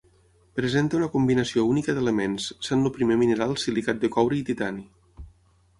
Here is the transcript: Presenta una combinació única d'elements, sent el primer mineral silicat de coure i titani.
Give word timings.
Presenta 0.59 0.95
una 0.99 1.09
combinació 1.15 1.65
única 1.73 1.95
d'elements, 1.99 2.49
sent 2.69 2.83
el 2.89 2.93
primer 2.97 3.19
mineral 3.21 3.55
silicat 3.67 4.03
de 4.07 4.13
coure 4.19 4.41
i 4.41 4.45
titani. 4.51 4.89